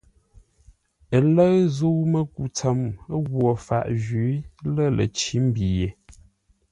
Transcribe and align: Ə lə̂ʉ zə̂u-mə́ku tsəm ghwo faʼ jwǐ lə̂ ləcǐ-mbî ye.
Ə 1.15 1.17
lə̂ʉ 1.35 1.53
zə̂u-mə́ku 1.77 2.41
tsəm 2.55 2.79
ghwo 3.25 3.49
faʼ 3.65 3.85
jwǐ 4.03 4.25
lə̂ 4.73 4.85
ləcǐ-mbî 4.97 5.65
ye. 5.77 5.87